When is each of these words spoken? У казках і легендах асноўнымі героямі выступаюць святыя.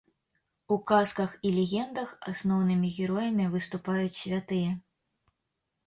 У 0.75 0.77
казках 0.91 1.35
і 1.49 1.51
легендах 1.59 2.09
асноўнымі 2.33 2.93
героямі 2.99 3.45
выступаюць 3.55 4.19
святыя. 4.21 4.71